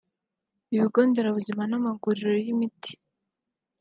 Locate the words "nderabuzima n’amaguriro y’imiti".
1.09-2.91